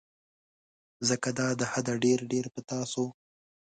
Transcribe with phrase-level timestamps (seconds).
[1.09, 3.05] ځکه دا د حده ډیر ډیر به تاسو